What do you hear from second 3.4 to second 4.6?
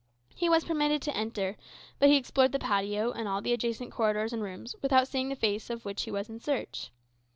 adjacent corridors and